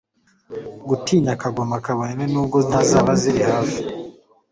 Gutinya 0.87 1.33
Kagoma 1.41 1.75
kabone 1.85 2.23
nubwo 2.33 2.57
ntazaba 2.67 3.11
ziri 3.21 3.41
hafi, 3.51 3.81